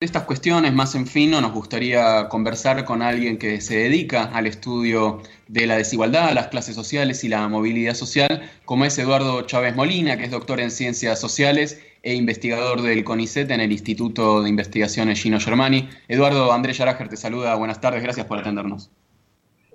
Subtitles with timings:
[0.00, 5.20] estas cuestiones más en fino nos gustaría conversar con alguien que se dedica al estudio
[5.46, 10.16] de la desigualdad, las clases sociales y la movilidad social, como es Eduardo Chávez Molina,
[10.16, 15.20] que es doctor en ciencias sociales e investigador del CONICET en el Instituto de Investigaciones
[15.22, 15.90] Gino Germani.
[16.08, 18.90] Eduardo Andrés Yarajer te saluda, buenas tardes, gracias por atendernos.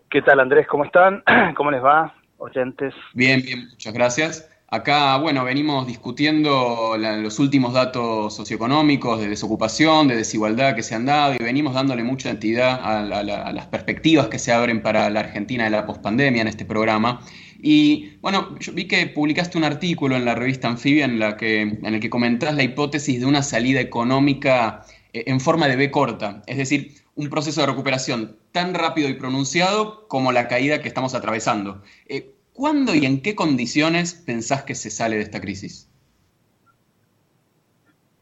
[0.10, 0.66] ¿Qué tal Andrés?
[0.66, 1.24] ¿Cómo están?
[1.56, 2.96] ¿Cómo les va, oyentes?
[3.14, 4.55] Bien, bien, muchas gracias.
[4.68, 11.06] Acá, bueno, venimos discutiendo los últimos datos socioeconómicos de desocupación, de desigualdad que se han
[11.06, 15.66] dado y venimos dándole mucha entidad a, las perspectivas que se abren para la Argentina
[15.66, 17.22] de la pospandemia en este programa.
[17.62, 21.62] Y bueno, yo vi que publicaste un artículo en la revista Anfibia en, la que,
[21.62, 25.92] en el que comentás la hipótesis de una salida económica eh, en forma de B
[25.92, 30.88] corta, es decir, un proceso de recuperación tan rápido y pronunciado como la caída que
[30.88, 31.82] estamos atravesando.
[32.08, 35.92] Eh, ¿Cuándo y en qué condiciones pensás que se sale de esta crisis?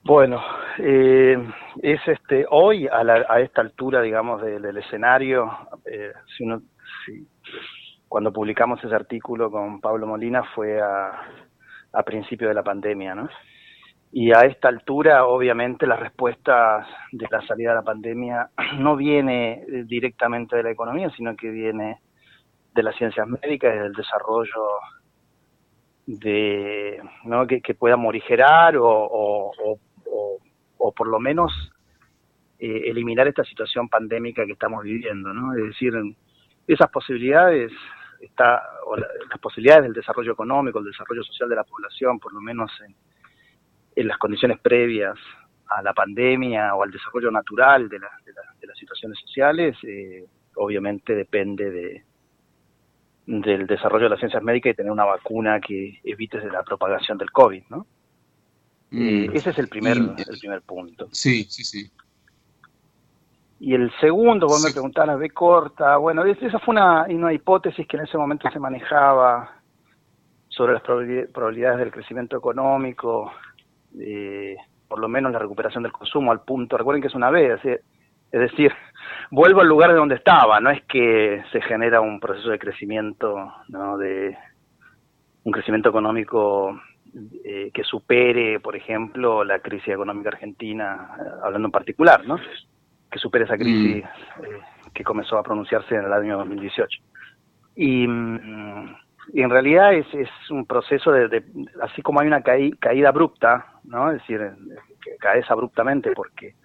[0.04, 0.42] Bueno,
[0.80, 1.38] eh,
[1.84, 5.52] es este hoy a, esta altura, digamos, del escenario,
[5.86, 6.64] eh, si uno,
[8.10, 11.12] cuando publicamos ese artículo con Pablo Molina fue a,
[11.94, 13.30] a principio de la pandemia, ¿no?
[14.12, 19.64] Y a esta altura, obviamente, la respuesta de la salida de la pandemia no viene
[19.86, 22.00] directamente de la economía, sino que viene
[22.74, 24.66] de las ciencias médicas y del desarrollo
[26.06, 27.48] de ¿no?
[27.48, 29.52] que, pueda morigerar o,
[30.78, 31.52] o, por lo menos
[32.60, 35.54] eh, eliminar esta situación pandémica que estamos viviendo, ¿no?
[35.54, 35.94] Es decir,
[36.68, 37.72] esas posibilidades
[38.20, 42.42] está o las posibilidades del desarrollo económico, el desarrollo social de la población, por lo
[42.42, 42.96] menos en,
[43.96, 45.18] en las condiciones previas
[45.68, 51.72] a la pandemia o al desarrollo natural de, de, las situaciones sociales, eh, obviamente depende
[51.72, 52.04] de,
[53.26, 57.32] del desarrollo de las ciencias médicas y tener una vacuna que evite la propagación del
[57.32, 57.86] COVID, ¿no?
[58.92, 59.02] Mm.
[59.02, 61.08] Eh, ese es el primer, el primer punto.
[61.12, 61.92] Sí, sí, sí.
[63.60, 67.96] Y el segundo, vos me preguntabas, B corta, bueno, esa fue una, una hipótesis que
[67.96, 69.62] en ese momento se manejaba
[70.50, 73.32] sobre las probabilidades del crecimiento económico,
[73.98, 77.46] eh, por lo menos la recuperación del consumo al punto, recuerden que es una B,
[77.46, 77.82] es decir,
[79.32, 83.52] vuelvo al lugar de donde estaba, no es que se genera un proceso de crecimiento,
[83.70, 83.98] ¿no?
[83.98, 84.38] de
[85.44, 86.80] un crecimiento económico
[87.44, 92.38] eh, que supere, por ejemplo, la crisis económica argentina, eh, hablando en particular, ¿no?
[93.12, 94.44] que supere esa crisis mm.
[94.46, 94.60] eh,
[94.94, 97.02] que comenzó a pronunciarse en el año 2018.
[97.76, 98.96] Y, mm,
[99.34, 101.44] y en realidad es, es un proceso de,
[101.82, 104.12] así como hay una caída abrupta, ¿no?
[104.12, 104.42] es decir,
[105.20, 106.56] caes abruptamente porque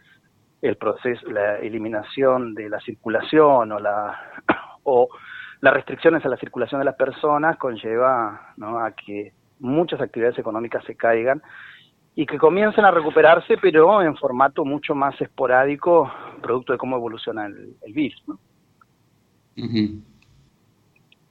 [0.62, 4.18] el proceso, la eliminación de la circulación o la
[4.82, 5.08] o
[5.60, 8.78] las restricciones a la circulación de las personas conlleva ¿no?
[8.78, 11.42] a que muchas actividades económicas se caigan
[12.14, 16.10] y que comiencen a recuperarse, pero en formato mucho más esporádico,
[16.42, 18.22] producto de cómo evoluciona el, virus.
[18.26, 18.38] ¿no?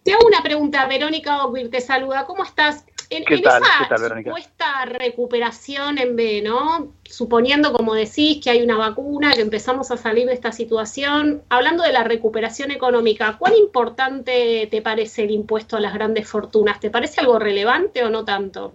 [0.03, 2.25] Te hago una pregunta, Verónica Oquil te saluda.
[2.25, 2.85] ¿Cómo estás?
[3.09, 3.59] En, esa
[3.97, 6.93] supuesta recuperación en B, ¿no?
[7.03, 11.83] Suponiendo, como decís, que hay una vacuna, que empezamos a salir de esta situación, hablando
[11.83, 16.79] de la recuperación económica, ¿cuán importante te parece el impuesto a las grandes fortunas?
[16.79, 18.73] ¿Te parece algo relevante o no tanto?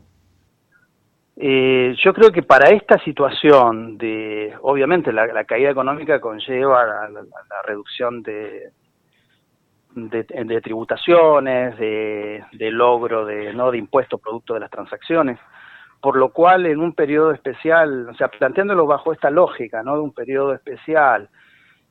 [1.37, 8.23] Eh, yo creo que para esta situación de, obviamente, la, caída económica conlleva la reducción
[8.23, 8.71] de,
[9.95, 13.71] de, tributaciones, de, logro de, ¿no?
[13.71, 15.39] de impuestos producto de las transacciones,
[16.01, 19.95] por lo cual en un periodo especial, o sea, planteándolo bajo esta lógica, ¿no?
[19.95, 21.29] De un periodo especial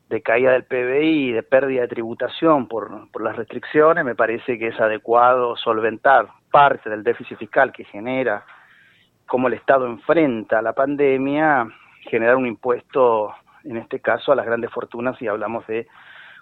[0.09, 4.67] de caída del PBI, de pérdida de tributación por, por las restricciones, me parece que
[4.67, 8.43] es adecuado solventar parte del déficit fiscal que genera
[9.25, 11.65] cómo el Estado enfrenta la pandemia,
[12.01, 15.87] generar un impuesto, en este caso, a las grandes fortunas y hablamos de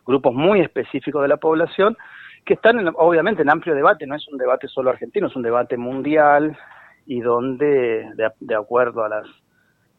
[0.09, 1.95] grupos muy específicos de la población
[2.43, 5.77] que están obviamente en amplio debate, no es un debate solo argentino, es un debate
[5.77, 6.57] mundial
[7.05, 8.09] y donde
[8.39, 9.27] de, acuerdo a las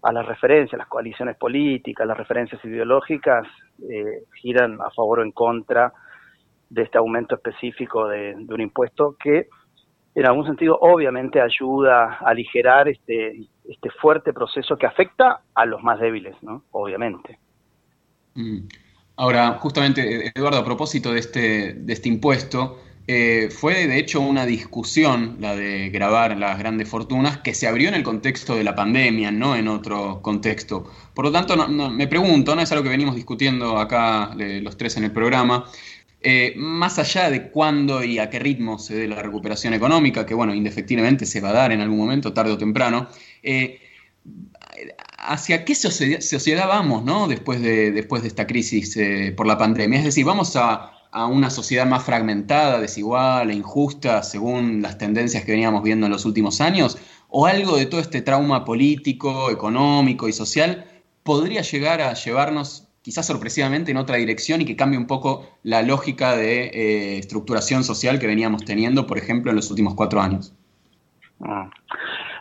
[0.03, 3.47] a las referencias, las coaliciones políticas, las referencias ideológicas,
[3.89, 5.93] eh, giran a favor o en contra
[6.71, 9.49] de este aumento específico de, un impuesto que
[10.15, 15.83] en algún sentido obviamente ayuda a aligerar este, este fuerte proceso que afecta a los
[15.83, 16.65] más débiles, ¿no?
[16.71, 17.39] Obviamente.
[18.35, 18.67] Mm.
[19.21, 24.47] Ahora, justamente, Eduardo, a propósito de este, de este impuesto, eh, fue de hecho una
[24.47, 28.75] discusión, la de grabar las grandes fortunas, que se abrió en el contexto de la
[28.75, 30.91] pandemia, no en otro contexto.
[31.13, 35.05] Por lo tanto, me pregunto, no es algo que venimos discutiendo acá los tres en
[35.05, 35.67] el programa,
[36.23, 40.33] eh, más allá de cuándo y a qué ritmo se dé la recuperación económica, que
[40.33, 43.07] bueno, indefectiblemente se va a dar en algún momento, tarde o temprano,
[43.43, 43.81] eh,
[45.21, 47.29] ¿hacia qué sociedad, vamos ¿no?
[47.29, 49.99] después, de, después de esta crisis eh, por la pandemia?
[49.99, 55.51] Es decir, ¿vamos a, una sociedad más fragmentada, desigual e injusta según las tendencias que
[55.51, 56.99] veníamos viendo en los últimos años?
[57.29, 60.87] ¿O algo de todo este trauma político, económico y social
[61.25, 65.83] podría llegar a llevarnos quizás sorpresivamente en otra dirección y que cambie un poco la
[65.83, 70.53] lógica de eh, estructuración social que veníamos teniendo, por ejemplo, en los últimos cuatro años?
[71.41, 71.71] Ah.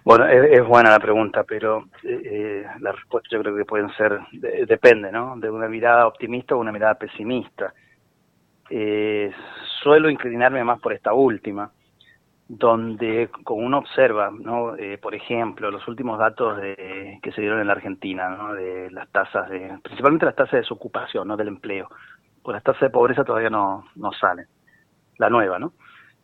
[0.03, 4.19] Bueno, es, buena la pregunta, pero eh, eh, la respuesta yo creo que pueden ser,
[4.31, 5.35] depende, ¿no?
[5.37, 7.73] De una mirada optimista o una mirada pesimista.
[8.69, 9.31] Eh,
[9.81, 11.71] suelo inclinarme más por esta última,
[12.47, 14.75] donde como uno observa, ¿no?
[15.01, 18.53] por ejemplo, los últimos datos de, que se dieron en la Argentina, ¿no?
[18.53, 21.37] De las tasas de, principalmente las tasas de desocupación, ¿no?
[21.37, 21.89] Del empleo.
[22.41, 24.47] Pues las tasas de pobreza todavía no, no salen.
[25.17, 25.73] La nueva, ¿no?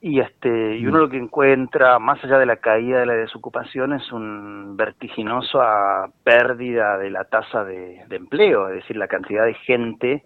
[0.01, 3.93] Y, este, y uno lo que encuentra, más allá de la caída de la desocupación,
[3.93, 10.23] es un vertiginosa pérdida de la tasa de, empleo, es decir, la cantidad de gente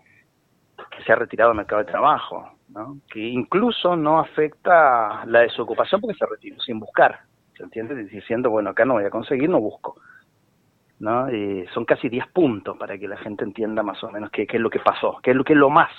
[0.91, 2.97] que se ha retirado del mercado de trabajo, ¿no?
[3.09, 7.19] que incluso no afecta la desocupación porque se retiró sin buscar,
[7.55, 7.95] ¿se entiende?
[7.95, 9.95] Diciendo, bueno, acá no voy a conseguir, no busco.
[10.99, 11.27] ¿no?
[11.73, 14.61] son casi 10 puntos para que la gente entienda más o menos qué, qué es
[14.61, 15.91] lo que pasó, qué es lo que es lo más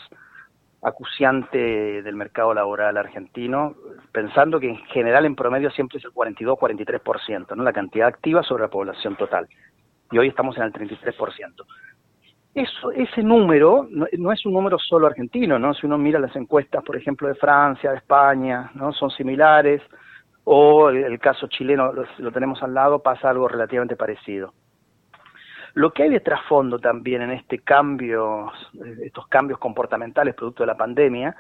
[0.83, 3.75] acuciante del mercado laboral argentino,
[4.13, 7.63] pensando que en general en promedio siempre es el 42-43%, ¿no?
[7.63, 9.47] la cantidad activa sobre la población total.
[10.11, 11.65] Y hoy estamos en el 33%.
[12.53, 15.73] Eso, ese número no, es un número solo argentino, ¿no?
[15.73, 18.93] Si uno mira las encuestas, por ejemplo, de Francia, de España, ¿no?
[18.93, 19.81] Son similares,
[20.43, 24.53] o el, caso chileno, lo tenemos al lado, pasa algo relativamente parecido.
[25.75, 28.51] Lo que hay de trasfondo también en este cambio,
[29.03, 31.37] estos cambios comportamentales producto de la pandemia,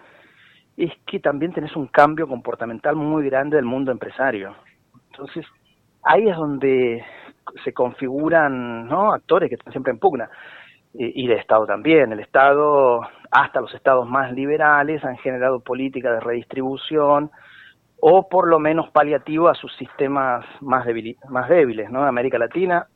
[0.76, 4.54] es que también tenés un cambio comportamental muy grande del mundo empresario.
[5.10, 5.44] Entonces,
[6.02, 7.04] ahí es donde
[7.64, 9.12] se configuran ¿no?
[9.12, 10.30] actores que están siempre en pugna.
[10.92, 12.10] Y, del Estado también.
[12.10, 17.30] El Estado, hasta los estados más liberales, han generado políticas de redistribución
[18.00, 20.84] o por lo menos paliativo a sus sistemas más,
[21.28, 21.90] más débiles.
[21.92, 22.04] ¿no?
[22.04, 22.88] América Latina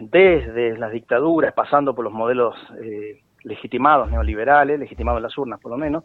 [0.00, 5.72] desde las dictaduras, pasando por los modelos eh, legitimados neoliberales, legitimados en las urnas por
[5.72, 6.04] lo menos,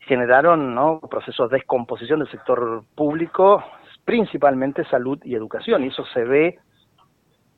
[0.00, 1.00] generaron ¿no?
[1.00, 3.62] procesos de descomposición del sector público,
[4.04, 6.58] principalmente salud y educación, y eso se ve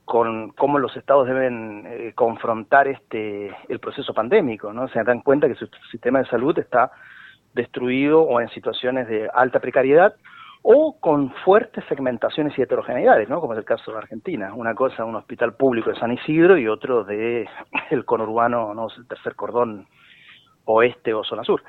[0.04, 4.88] con cómo los estados deben eh, confrontar este el proceso pandémico, ¿no?
[4.88, 6.90] Se dan cuenta que su sistema de salud está
[7.54, 10.12] destruido o en situaciones de alta precariedad
[10.62, 13.40] o con fuertes segmentaciones y heterogeneidades, ¿no?
[13.40, 14.52] como es el caso de Argentina.
[14.54, 17.48] Una cosa, un hospital público de San Isidro y otro de
[17.90, 19.86] el conurbano, no el tercer cordón
[20.64, 21.62] oeste o zona sur.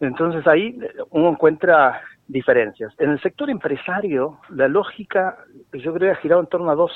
[0.00, 0.78] Entonces ahí
[1.10, 2.92] uno encuentra diferencias.
[2.98, 5.38] En el sector empresario, la lógica,
[5.72, 6.92] yo creo, ha girado en torno a dos,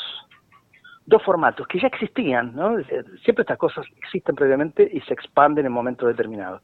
[1.04, 2.76] dos formatos que ya existían, ¿no?
[3.22, 6.62] Siempre estas cosas existen previamente y se expanden en momentos determinados.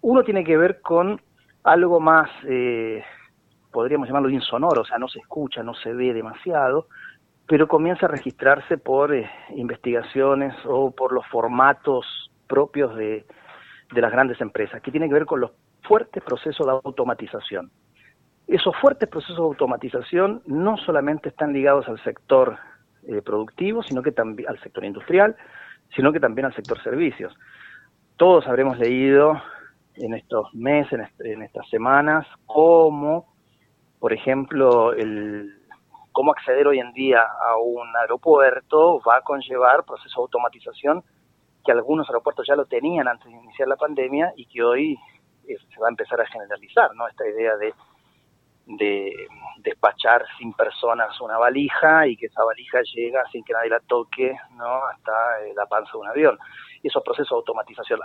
[0.00, 1.20] Uno tiene que ver con
[1.62, 3.04] algo más eh,
[3.70, 6.86] podríamos llamarlo insonoro, o sea, no se escucha, no se ve demasiado,
[7.46, 13.24] pero comienza a registrarse por eh, investigaciones o por los formatos propios de,
[13.92, 15.52] las grandes empresas, que tiene que ver con los
[15.82, 17.70] fuertes procesos de automatización.
[18.46, 22.56] Esos fuertes procesos de automatización no solamente están ligados al sector
[23.06, 25.36] eh, productivo, sino que también al sector industrial,
[25.94, 27.34] sino que también al sector servicios.
[28.16, 29.40] Todos habremos leído
[29.96, 33.29] en estos meses, en, estas semanas, cómo
[34.00, 35.60] por ejemplo, el
[36.10, 41.04] cómo acceder hoy en día a un aeropuerto va a conllevar proceso de automatización
[41.64, 44.98] que algunos aeropuertos ya lo tenían antes de iniciar la pandemia y que hoy
[45.46, 47.06] eh, se va a empezar a generalizar, ¿no?
[47.06, 47.74] Esta idea de,
[48.66, 49.12] de
[49.58, 54.34] despachar sin personas una valija y que esa valija llega sin que nadie la toque,
[54.56, 54.86] ¿no?
[54.86, 56.38] Hasta eh, la panza de un avión.
[56.82, 58.00] Y esos procesos de automatización,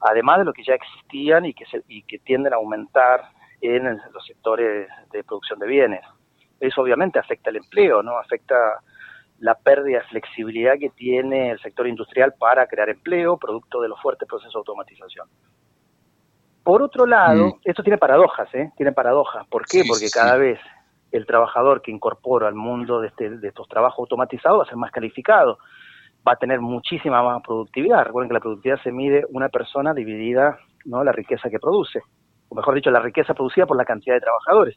[0.00, 3.84] además de lo que ya existían y que, se, y que tienden a aumentar en
[4.12, 6.00] los sectores de producción de bienes.
[6.58, 8.18] Eso obviamente afecta el empleo, ¿no?
[8.18, 8.80] Afecta
[9.38, 14.00] la pérdida de flexibilidad que tiene el sector industrial para crear empleo, producto de los
[14.00, 15.26] fuertes procesos de automatización.
[16.62, 17.60] Por otro lado, mm.
[17.64, 18.70] esto tiene paradojas, ¿eh?
[18.76, 19.46] Tiene paradojas.
[19.48, 19.82] ¿Por qué?
[19.88, 20.60] Porque cada vez
[21.10, 24.76] el trabajador que incorpora al mundo de, este, de estos trabajos automatizados va a ser
[24.76, 25.58] más calificado,
[26.26, 28.04] va a tener muchísima más productividad.
[28.04, 31.02] Recuerden que la productividad se mide una persona dividida, ¿no?
[31.02, 32.02] La riqueza que produce
[32.50, 34.76] o mejor dicho, la riqueza producida por la cantidad de trabajadores.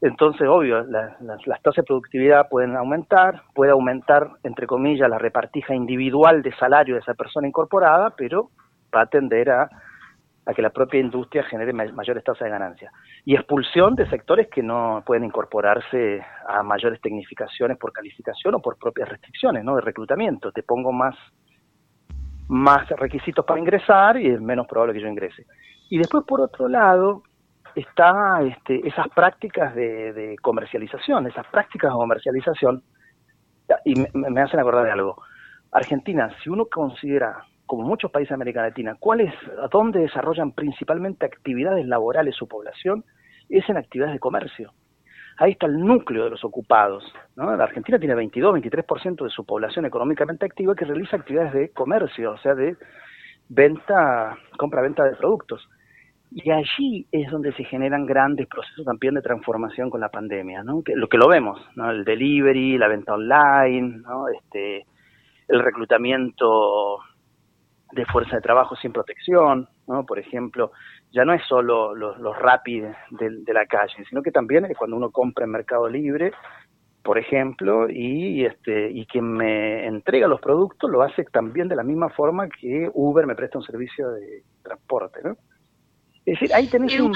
[0.00, 6.42] Entonces, obvio, las tasas de productividad pueden aumentar, puede aumentar, entre comillas, la repartija individual
[6.42, 8.50] de salario de esa persona incorporada, pero
[8.94, 9.68] va a tender a
[10.46, 12.92] a que la propia industria genere mayores tasas de ganancia.
[13.24, 18.76] Y expulsión de sectores que no pueden incorporarse a mayores tecnificaciones por calificación o por
[18.76, 19.76] propias restricciones ¿no?
[19.76, 20.52] de reclutamiento.
[20.52, 21.16] Te pongo más,
[22.48, 25.46] más requisitos para ingresar y es menos probable que yo ingrese.
[25.94, 27.22] Y después, por otro lado,
[27.76, 32.82] está este, esas prácticas de, comercialización, esas prácticas de comercialización,
[33.84, 35.22] y me, hacen acordar de algo.
[35.70, 39.32] Argentina, si uno considera, como muchos países de América Latina, cuáles,
[39.70, 43.04] dónde desarrollan principalmente actividades laborales su población,
[43.48, 44.72] es en actividades de comercio.
[45.36, 47.04] Ahí está el núcleo de los ocupados.
[47.36, 52.32] La Argentina tiene 22, 23% de su población económicamente activa que realiza actividades de comercio,
[52.32, 52.76] o sea, de
[53.48, 55.68] venta, compra-venta de productos.
[56.36, 60.82] Y allí es donde se generan grandes procesos también de transformación con la pandemia, ¿no?
[60.82, 61.88] Que, lo que lo vemos, ¿no?
[61.92, 64.26] El delivery, la venta online, ¿no?
[64.26, 64.84] Este,
[65.46, 66.98] el reclutamiento
[67.92, 70.04] de fuerza de trabajo sin protección, ¿no?
[70.04, 70.72] Por ejemplo,
[71.12, 74.96] ya no es solo los, los rápidos de, la calle, sino que también es cuando
[74.96, 76.32] uno compra en Mercado Libre,
[77.04, 81.84] por ejemplo, y este y quien me entrega los productos lo hace también de la
[81.84, 85.36] misma forma que Uber me presta un servicio de transporte, ¿no?
[86.26, 87.12] Es decir, ahí tenés un,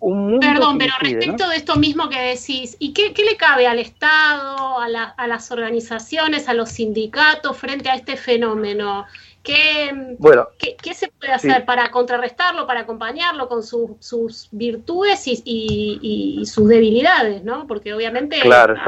[0.00, 4.78] mundo Perdón, pero respecto de esto mismo que decís, ¿y qué, le cabe al Estado,
[4.78, 9.04] a, las organizaciones, a los sindicatos frente a este fenómeno?
[9.42, 16.68] ¿Qué, bueno, ¿qué, se puede hacer para contrarrestarlo, para acompañarlo con sus virtudes y, sus
[16.68, 17.42] debilidades?
[17.42, 17.66] ¿no?
[17.66, 18.40] Porque obviamente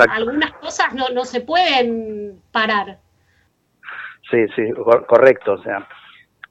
[0.09, 3.01] algunas cosas no, no se pueden parar.
[4.31, 4.63] Sí, sí,
[5.09, 5.55] correcto.
[5.55, 5.89] O sea,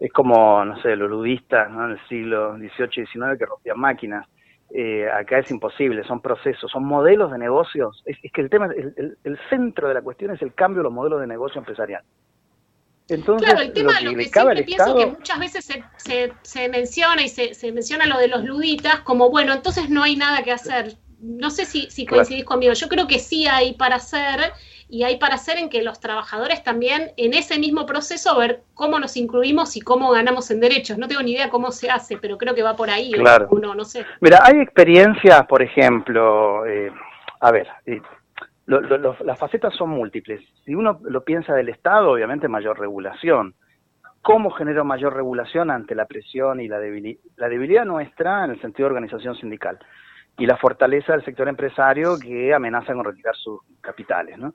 [0.03, 1.85] es como, no sé, los ludistas ¿no?
[1.85, 4.27] en el siglo XVIII y XIX que rompían máquinas.
[4.69, 8.03] Eh, acá es imposible, son procesos, son modelos de negocios.
[8.05, 10.91] Es, que el tema, el, el, centro de la cuestión es el cambio de los
[10.91, 12.03] modelos de negocio empresarial.
[13.07, 16.33] Entonces, claro, el tema, lo que, lo que siempre pienso que muchas veces se, se,
[16.41, 20.17] se menciona y se, se, menciona lo de los luditas como, bueno, entonces no hay
[20.17, 20.95] nada que hacer.
[21.21, 24.51] No sé si, si coincidís conmigo, yo creo que sí hay para hacer
[24.93, 28.99] y hay para hacer en que los trabajadores también en ese mismo proceso ver cómo
[28.99, 30.99] nos incluimos y cómo ganamos en derechos.
[30.99, 33.11] No tengo ni idea cómo se hace, pero creo que va por ahí.
[33.11, 33.47] Claro.
[33.49, 34.05] Uno, no sé.
[34.21, 36.91] Mira, hay experiencias, por ejemplo, eh,
[37.39, 37.99] a ver, eh,
[38.67, 40.41] las facetas son múltiples.
[40.63, 43.55] Si uno lo piensa del Estado, obviamente mayor regulación.
[44.21, 47.19] ¿Cómo genera mayor regulación ante la presión y la debilidad?
[47.37, 49.79] La debilidad nuestra en el sentido de organización sindical
[50.37, 54.53] y la fortaleza del sector empresario que amenaza con retirar sus capitales, ¿no?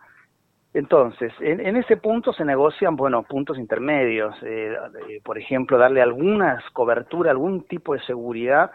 [0.79, 4.77] Entonces, en, ese punto se negocian, bueno, puntos intermedios, eh,
[5.09, 8.71] eh, por ejemplo, darle alguna cobertura, algún tipo de seguridad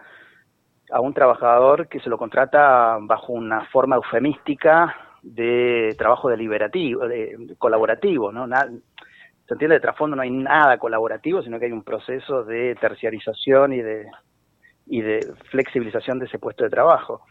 [0.92, 7.56] a un trabajador que se lo contrata bajo una forma eufemística de trabajo deliberativo, de,
[7.58, 8.50] colaborativo, ¿no?
[8.50, 13.72] se entiende, de trasfondo no hay nada colaborativo, sino que hay un proceso de terciarización
[13.72, 14.08] y de,
[14.88, 17.22] y de flexibilización de ese puesto de trabajo.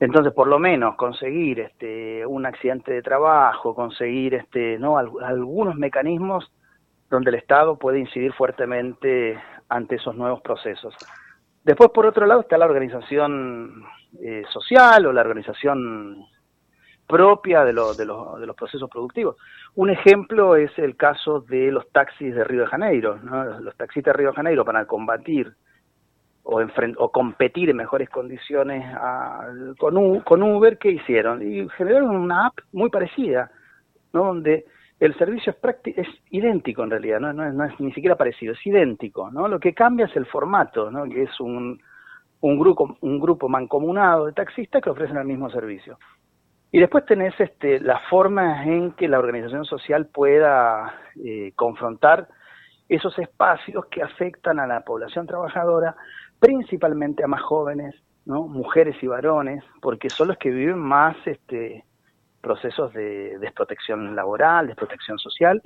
[0.00, 4.96] Entonces, por lo menos conseguir este, un accidente de trabajo, conseguir este, ¿no?
[4.96, 6.52] algunos mecanismos
[7.10, 9.38] donde el Estado puede incidir fuertemente
[9.68, 10.94] ante esos nuevos procesos.
[11.64, 13.84] Después, por otro lado, está la organización
[14.22, 16.24] eh, social o la organización
[17.06, 19.36] propia de, de, de, los procesos productivos.
[19.74, 23.18] Un ejemplo es el caso de los taxis de Río de Janeiro.
[23.60, 25.52] Los taxistas de Río de Janeiro, para combatir
[26.50, 26.62] o,
[26.96, 28.82] o competir en mejores condiciones
[29.78, 31.42] con, con Uber, ¿qué hicieron?
[31.42, 33.50] Y generaron una app muy parecida,
[34.14, 34.24] ¿no?
[34.24, 34.64] donde
[34.98, 37.34] el servicio es, es idéntico en realidad, ¿no?
[37.34, 39.30] No, es, ni siquiera parecido, es idéntico.
[39.30, 39.46] ¿no?
[39.46, 41.04] Lo que cambia es el formato, ¿no?
[41.04, 41.82] que es un,
[42.40, 45.98] un, grupo, un grupo mancomunado de taxistas que ofrecen el mismo servicio.
[46.72, 52.26] Y después tenés este, las formas en que la organización social pueda eh, confrontar
[52.88, 55.94] esos espacios que afectan a la población trabajadora
[56.38, 58.42] principalmente a más jóvenes, ¿no?
[58.46, 61.84] mujeres y varones, porque son los que viven más este,
[62.40, 65.62] procesos de desprotección laboral, desprotección social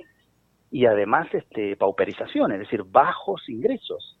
[0.71, 4.19] y además este, pauperización, es decir, bajos ingresos.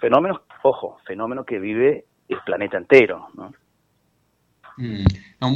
[0.00, 3.28] Fenómenos, ojo, fenómeno que vive el planeta entero.
[3.34, 3.52] ¿no?
[4.76, 5.04] Mm.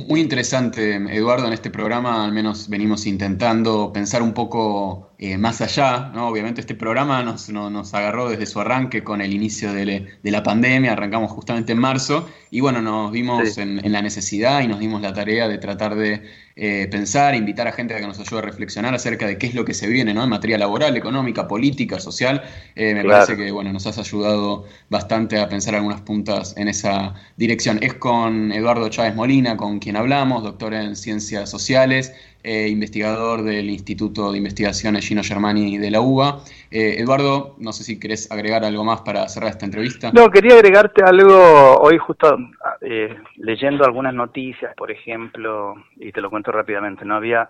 [0.09, 5.61] muy interesante, Eduardo, en este programa al menos venimos intentando pensar un poco eh, más
[5.61, 6.29] allá, ¿no?
[6.29, 10.93] Obviamente este programa nos, nos, agarró desde su arranque con el inicio de, la pandemia,
[10.93, 15.13] arrancamos justamente en marzo y bueno, nos vimos en, la necesidad y nos dimos la
[15.15, 16.23] tarea de tratar de
[16.57, 19.55] eh, pensar, invitar a gente a que nos ayude a reflexionar acerca de qué es
[19.55, 20.23] lo que se viene, ¿no?
[20.23, 22.43] En materia laboral, económica, política, social.
[22.77, 27.15] Eh, me parece que, bueno, nos has ayudado bastante a pensar algunas puntas en esa
[27.37, 27.79] dirección.
[27.83, 32.13] Es con Eduardo Chávez Molina, con quien hablamos, doctor en Ciencias Sociales,
[32.45, 36.41] eh, investigador del Instituto de Investigaciones Gino Germani de la UBA.
[36.71, 40.13] Eh, Eduardo, no sé si querés agregar algo más para cerrar esta entrevista.
[40.13, 42.37] No, quería agregarte algo hoy justo
[42.83, 47.49] eh, leyendo algunas noticias, por ejemplo, y te lo cuento rápidamente, no había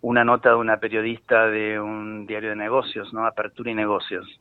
[0.00, 3.26] una nota de una periodista de un diario de negocios, ¿no?
[3.26, 4.40] Apertura y Negocios.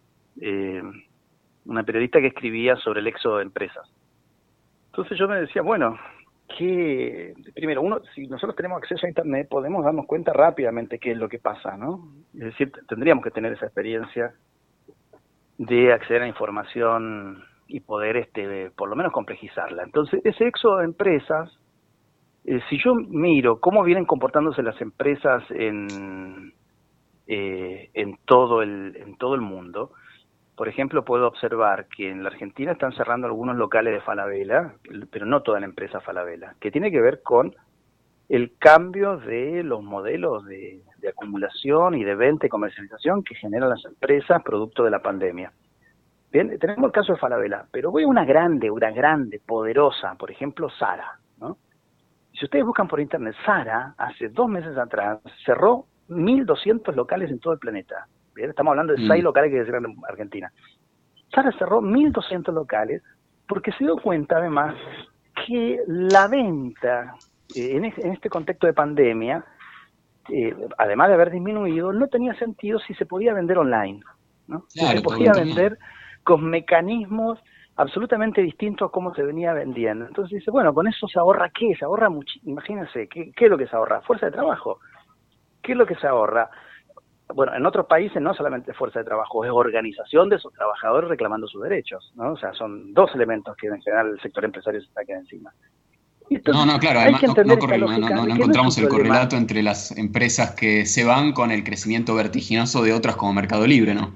[1.66, 3.86] una periodista que escribía sobre el éxodo de empresas.
[4.92, 5.98] Entonces yo me decía, bueno,
[6.48, 11.18] que, primero, uno, si nosotros tenemos acceso a Internet, podemos darnos cuenta rápidamente qué es
[11.18, 12.08] lo que pasa, ¿no?
[12.34, 14.34] Es decir, tendríamos que tener esa experiencia
[15.58, 19.84] de acceder a información y poder, este, por lo menos, complejizarla.
[19.84, 21.52] Entonces, ese éxodo de empresas,
[22.46, 26.54] eh, si yo miro cómo vienen comportándose las empresas en,
[27.28, 29.92] eh, en, todo el, en todo el mundo,
[30.56, 34.74] por ejemplo, puedo observar que en la Argentina están cerrando algunos locales de Falabella,
[35.12, 37.54] pero no toda la empresa Falabella, que tiene que ver con
[38.30, 43.86] el cambio de los modelos de, acumulación y de venta y comercialización que generan las
[43.86, 45.52] empresas producto de la pandemia.
[46.32, 50.32] Bien, tenemos el caso de Falabella, pero voy a una grande, una grande, poderosa, por
[50.32, 51.20] ejemplo, Sara.
[51.40, 51.58] ¿no?
[52.34, 57.54] Si ustedes buscan por internet, Sara, hace dos meses atrás, cerró 1.200 locales en todo
[57.54, 59.26] el planeta estamos hablando de seis mm.
[59.26, 60.52] locales que cierran en Argentina.
[61.34, 63.02] Sara cerró 1.200 locales
[63.48, 64.76] porque se dio cuenta además
[65.46, 67.16] que la venta
[67.56, 69.44] eh, en, este contexto de pandemia,
[70.30, 74.02] eh, además de haber disminuido, no tenía sentido si se podía vender online.
[74.48, 74.66] ¿no?
[74.70, 75.80] se podía vender
[76.24, 77.40] con mecanismos
[77.78, 80.06] absolutamente distintos a cómo se venía vendiendo.
[80.06, 81.76] Entonces dice, bueno, con eso se ahorra qué?
[81.78, 82.34] Se ahorra mucho.
[82.44, 84.02] Imagínense, ¿qué, ¿qué es lo que se ahorra?
[84.02, 84.80] Fuerza de trabajo.
[85.62, 86.50] ¿Qué es lo que se ahorra?
[87.34, 91.48] Bueno, en otros países no solamente fuerza de trabajo, es organización de esos trabajadores reclamando
[91.48, 92.34] sus derechos, ¿no?
[92.34, 95.54] O sea, son dos elementos que en general el sector empresario se está quedando encima.
[96.30, 101.52] no, no, claro, además no, encontramos el correlato entre las empresas que se van con
[101.52, 104.16] el crecimiento vertiginoso de otras como Mercado Libre, ¿no?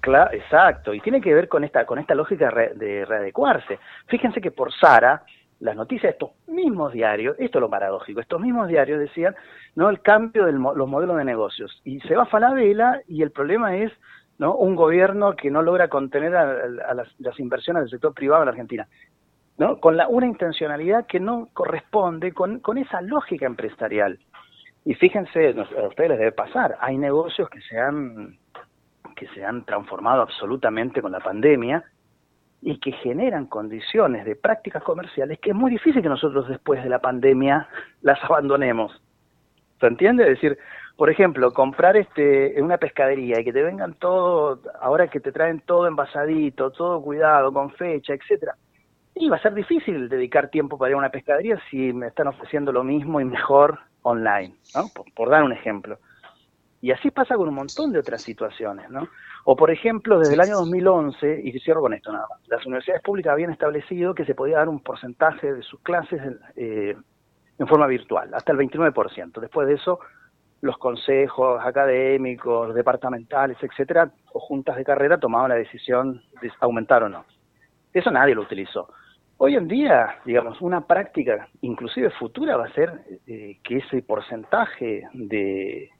[0.00, 3.78] Claro, exacto, y tiene que ver con esta, con esta lógica de readecuarse.
[4.06, 5.24] Fíjense que por Sara,
[5.60, 9.36] las noticias estos mismos diarios, esto es lo paradójico, estos mismos diarios decían,
[9.74, 11.80] no el cambio de los modelos de negocios.
[11.84, 13.92] Y se va a Falabella y el problema es
[14.38, 18.52] no un gobierno que no logra contener a, las, inversiones del sector privado en la
[18.52, 18.88] Argentina.
[19.58, 19.78] ¿no?
[19.78, 24.18] Con la, una intencionalidad que no corresponde con, con esa lógica empresarial.
[24.86, 28.38] Y fíjense, a ustedes les debe pasar, hay negocios que se han
[29.14, 31.84] que se han transformado absolutamente con la pandemia
[32.62, 36.90] y que generan condiciones de prácticas comerciales que es muy difícil que nosotros después de
[36.90, 37.68] la pandemia
[38.02, 39.00] las abandonemos.
[39.80, 40.24] ¿Se entiende?
[40.24, 40.58] Es decir,
[40.96, 45.32] por ejemplo, comprar este en una pescadería y que te vengan todo, ahora que te
[45.32, 48.54] traen todo envasadito, todo cuidado, con fecha, etcétera.
[49.14, 52.26] Y va a ser difícil dedicar tiempo para ir a una pescadería si me están
[52.26, 54.82] ofreciendo lo mismo y mejor online, ¿no?
[55.14, 55.98] por dar un ejemplo.
[56.82, 59.06] Y así pasa con un montón de otras situaciones, ¿no?
[59.44, 63.02] O por ejemplo, desde el año 2011, y cierro con esto nada más, las universidades
[63.02, 66.20] públicas habían establecido que se podía dar un porcentaje de sus clases
[66.56, 66.96] eh,
[67.58, 69.40] en forma virtual, hasta el 29%.
[69.40, 70.00] Después de eso,
[70.62, 77.08] los consejos académicos, departamentales, etcétera, o juntas de carrera tomaban la decisión de aumentar o
[77.08, 77.24] no.
[77.92, 78.88] Eso nadie lo utilizó.
[79.36, 85.04] Hoy en día, digamos, una práctica, inclusive futura, va a ser eh, que ese porcentaje
[85.14, 85.90] de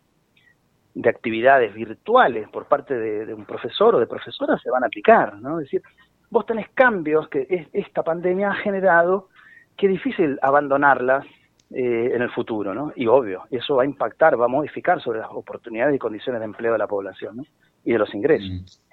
[0.95, 5.37] de actividades virtuales por parte de, un profesor o de profesora se van a aplicar,
[5.41, 5.61] ¿no?
[5.61, 5.83] Es decir,
[6.31, 9.29] vos tenés cambios que esta pandemia ha generado
[9.77, 11.25] que es difícil abandonarlas
[11.71, 12.93] eh, en el futuro, ¿no?
[12.97, 16.47] Y obvio, eso va a impactar, va a modificar sobre las oportunidades y condiciones de
[16.47, 17.45] empleo de la población, ¿no?
[17.85, 18.51] Y de los ingresos.
[18.51, 18.91] Mm.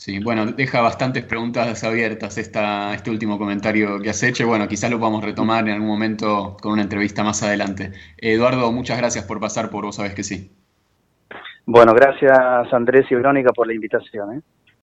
[0.00, 4.46] Sí, bueno, deja bastantes preguntas abiertas esta, este último comentario que has hecho.
[4.46, 7.92] Bueno, quizás lo podamos retomar en algún momento con una entrevista más adelante.
[8.16, 10.50] Eduardo, muchas gracias por pasar por Vos Sabés que sí.
[11.72, 12.36] Bueno, gracias
[12.72, 14.34] Andrés y Verónica por la invitación.
[14.34, 14.40] ¿eh?